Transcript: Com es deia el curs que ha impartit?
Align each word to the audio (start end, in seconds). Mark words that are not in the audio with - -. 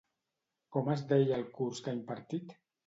Com 0.77 0.89
es 0.95 1.03
deia 1.13 1.39
el 1.39 1.47
curs 1.61 1.85
que 1.87 1.95
ha 1.95 1.99
impartit? 2.01 2.61